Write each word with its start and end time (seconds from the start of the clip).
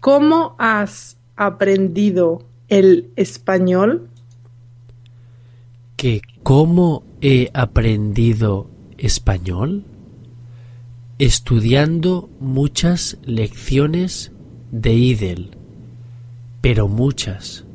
¿Cómo 0.00 0.54
has 0.58 1.16
aprendido 1.36 2.46
el 2.68 3.10
español? 3.16 4.08
¿Que 5.96 6.22
cómo 6.42 7.02
he 7.20 7.50
aprendido 7.54 8.68
español? 8.98 9.84
Estudiando 11.18 12.28
muchas 12.40 13.18
lecciones 13.24 14.32
de 14.70 14.92
IDEL, 14.92 15.56
pero 16.60 16.88
muchas. 16.88 17.65